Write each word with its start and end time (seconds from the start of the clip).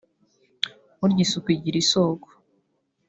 Burya 0.99 1.21
isuku 1.25 1.47
igira 1.55 1.77
isoko 1.83 2.27